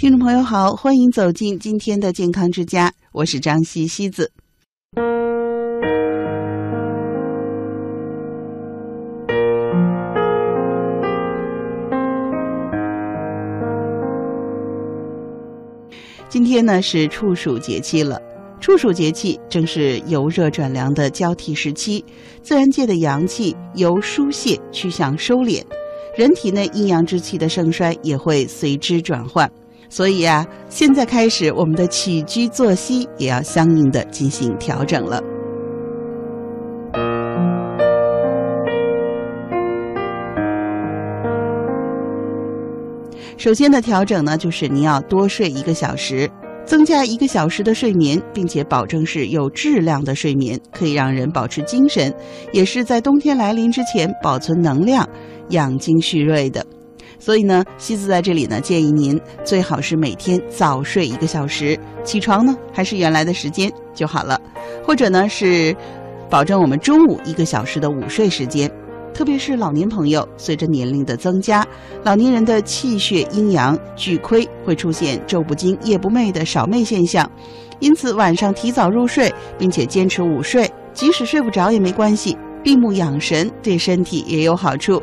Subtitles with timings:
[0.00, 4.32] 听众朋友好，欢迎走进今天的健康之家，我是张西西子。
[16.30, 18.18] 今天呢是处暑节气了，
[18.58, 22.02] 处暑节气正是由热转凉的交替时期，
[22.40, 25.62] 自然界的阳气由疏泄趋向收敛，
[26.16, 29.46] 人体内阴阳之气的盛衰也会随之转换。
[29.90, 35.20] 所以啊，现在开始，我们的起居作息也要相应的进行调整了。
[43.36, 46.30] 首先的调整呢，就是你要多睡一个小时，
[46.64, 52.14] 增加一个小时的睡眠，并且保证是有质量的睡眠，可以让人保持精神，
[52.52, 55.08] 也是在冬天来临之前保存能量、
[55.48, 56.64] 养精蓄锐的。
[57.20, 64.40] 所以呢，西子在这里呢建议您最好是每天早睡一个小时，起床呢还是原来的时间就好了，
[64.84, 65.76] 或者呢是
[66.30, 68.68] 保证我们中午一个小时的午睡时间。
[69.12, 71.66] 特别是老年朋友，随着年龄的增加，
[72.04, 77.30] 老年人的气血阴阳俱亏，会出现昼不惊夜不寐的少寐现象。
[77.80, 85.02] 因此，晚上提早入睡，并且坚持午睡，即使睡不着也没关系，闭目养神对身体也有好处。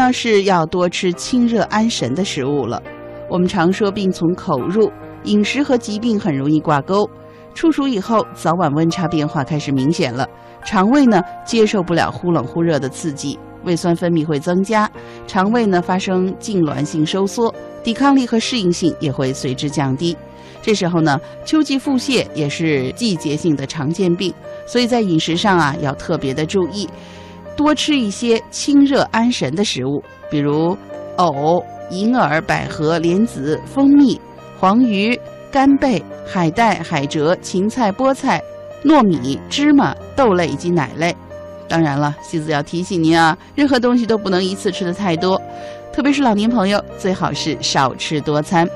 [0.00, 2.82] 呢是要多吃清热安神的食物了。
[3.28, 4.90] 我们常说病从口入，
[5.24, 7.08] 饮食和疾病很容易挂钩。
[7.52, 10.26] 处暑以后，早晚温差变化开始明显了，
[10.64, 14.90] 肠胃呢接受不了忽冷忽热的刺激，胃酸分泌会增加，
[15.26, 17.54] 肠胃呢发生痉挛性收缩，
[17.84, 20.16] 抵抗力和适应性也会随之降低。
[20.62, 24.32] 这时候呢，秋季腹泻也是季节性的常见病，
[24.66, 26.88] 所以在饮食上啊要特别的注意。
[27.60, 30.74] 多吃一些清热安神的食物，比如
[31.18, 34.18] 藕、银耳、百合、莲子、蜂蜜、
[34.58, 35.14] 黄鱼、
[35.52, 38.42] 干贝、海带、海蜇、芹菜、菠菜、
[38.82, 41.14] 糯米、芝麻、豆类以及奶类。
[41.68, 45.38] 当然了，西子要提醒您啊，任何东西都不能一次吃的太多，
[45.92, 48.66] 特别是老年朋友，最好是少吃多餐。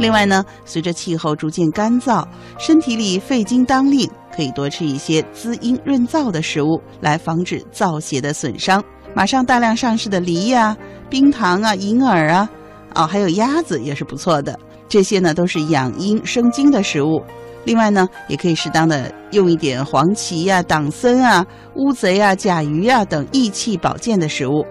[0.00, 2.26] 另外呢，随着气候逐渐干燥，
[2.58, 8.82] 身体里肺经当令，可以多吃一些滋阴润燥的食物，来防止燥邪的损伤。
[9.12, 10.74] 马上大量上市的梨呀、
[11.10, 12.48] 冰糖啊、银耳啊，
[12.94, 14.58] 哦，还有鸭子也是不错的。
[14.88, 17.22] 这些呢都是养阴生津的食物。
[17.64, 21.46] 另外呢，也可以适当的用一点黄芪呀、党参啊、
[21.76, 24.64] 乌贼啊、甲鱼啊等益气保健的食物。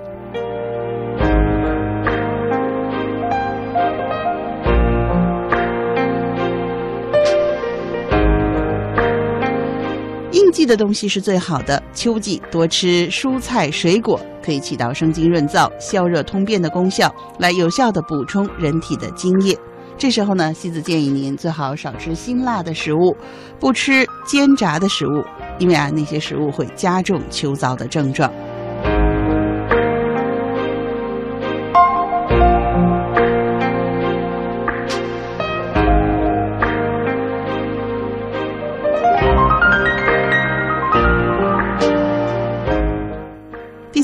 [10.70, 11.82] 的东西是最好的。
[11.94, 19.58] 秋季多吃蔬菜水果，可以起到生津润燥、消热通便的功效，来有效的补充人体的津液。
[19.98, 23.18] 这时候呢，西子建议您最好少吃辛辣的食物，
[23.60, 25.24] 不吃煎炸的食物，
[25.58, 28.32] 因为啊，那些食物会加重秋燥的症状。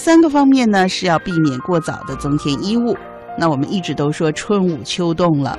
[0.05, 2.95] 三个方面呢是要避免过早的增添衣物。
[3.39, 5.57] 那我们一直都说春捂秋冻了，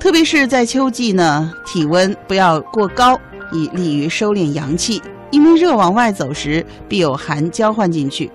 [0.00, 3.16] 特别是在秋季呢，体温不要过高，
[3.52, 5.00] 以利于收敛阳气。
[5.30, 8.28] 因为热往外走时，必有寒交换进去。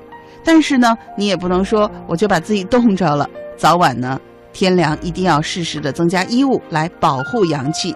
[0.45, 3.29] 但是呢，你也不能说我就把自己冻着了。
[3.57, 4.17] 早晚呢，
[4.53, 7.93] 天凉一定要适时的增加衣物来保护阳气。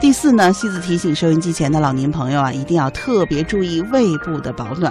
[0.00, 4.90] 第四呢，西子提醒收音机前的老年朋友啊，一定要特别注意胃部的保暖。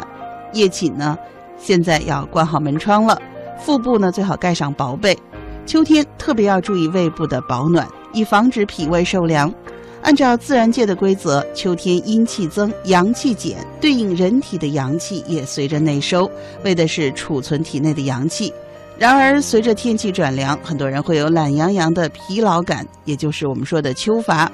[0.53, 1.17] 夜寝呢。
[1.61, 3.21] 现在要关好门窗了，
[3.59, 5.17] 腹部呢最好盖上薄被。
[5.65, 9.53] 秋天特别要注意胃部的保暖，以防止脾胃受凉。
[10.01, 16.29] 按照自然界的规则，秋天阴气增，阳气减，对应人体的阳气也随着内收，
[16.63, 18.51] 为的是储存体内的阳气。
[18.97, 24.51] 然而，随着天气转凉，很多人会有懒洋洋的疲劳感，也就是我们说的秋乏。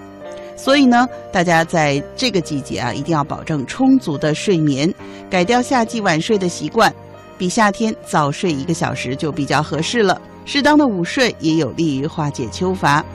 [0.57, 4.94] 所以呢，大家在这个季节啊，一定要保证充足的睡眠，
[5.30, 6.94] 改掉夏季晚睡的习惯，
[7.38, 10.19] 比夏天早睡一个小时就比较合适了。
[10.44, 13.06] 适当的午睡也有利于化解秋乏。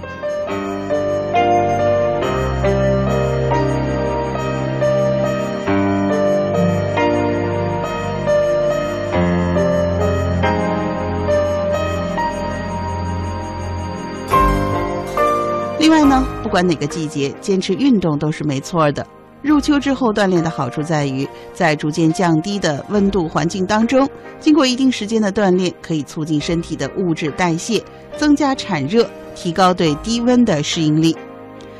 [16.42, 19.06] 不管哪个季节，坚持运动都是没错的。
[19.42, 24.08] 入秋之后锻炼的好处在于，在逐渐降低的温度环境当中，
[24.38, 27.82] 经过一定时间的锻炼，可以促进身体的物质代谢，
[28.16, 31.16] 增加产热，提高对低温的适应力。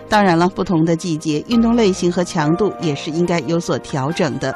[0.08, 4.52] 当然了，不同的季节，运动类型和强度也是应该有所调整的。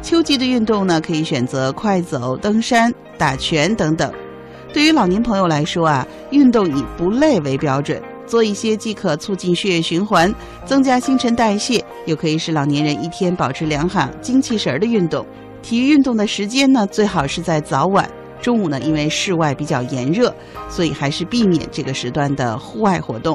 [0.00, 4.12] 秋季的运动呢，可以选择快走、登山、打拳等等。
[4.72, 8.00] 对于老年朋友来说啊，运动以不累为标准。
[8.26, 10.32] 做一些既可促进血液循环、
[10.66, 15.24] 增加新陈代谢，又可以使老年人一天保持良好精气神儿的运动。
[15.62, 18.06] 体育运动的时间呢，最好是在早晚。
[18.42, 20.32] 中午呢，因为室外比较炎热，
[20.68, 23.34] 所以还是避免这个时段的户外活动。